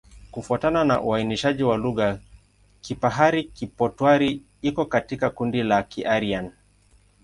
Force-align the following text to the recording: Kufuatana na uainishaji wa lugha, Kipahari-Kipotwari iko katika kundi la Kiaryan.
Kufuatana 0.31 0.85
na 0.85 1.01
uainishaji 1.01 1.63
wa 1.63 1.77
lugha, 1.77 2.19
Kipahari-Kipotwari 2.81 4.41
iko 4.61 4.85
katika 4.85 5.29
kundi 5.29 5.63
la 5.63 5.83
Kiaryan. 5.83 6.51